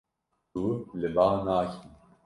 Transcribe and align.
Tu 0.51 0.63
li 0.99 1.09
ba 1.15 1.27
nakî. 1.45 1.79